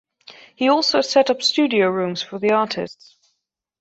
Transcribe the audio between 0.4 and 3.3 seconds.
He also set up studio rooms for the artists.